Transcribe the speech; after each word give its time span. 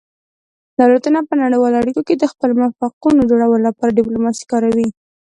دولتونه 0.79 1.19
په 1.27 1.33
نړیوالو 1.43 1.79
اړیکو 1.81 2.01
کې 2.07 2.15
د 2.17 2.23
خپلو 2.31 2.53
موقفونو 2.61 3.27
جوړولو 3.29 3.65
لپاره 3.67 3.95
ډیپلوماسي 3.99 4.43
کاروي 4.51 4.87